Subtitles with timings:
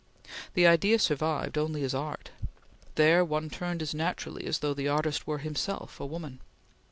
[0.55, 2.31] The idea survived only as art.
[2.95, 6.39] There one turned as naturally as though the artist were himself a woman.